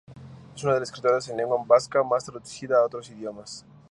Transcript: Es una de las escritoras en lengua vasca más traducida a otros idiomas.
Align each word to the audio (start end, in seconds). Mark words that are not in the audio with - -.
Es 0.55 0.63
una 0.63 0.73
de 0.73 0.79
las 0.79 0.89
escritoras 0.89 1.29
en 1.29 1.37
lengua 1.37 1.63
vasca 1.63 2.01
más 2.01 2.25
traducida 2.25 2.75
a 2.79 2.85
otros 2.85 3.07
idiomas. 3.11 3.63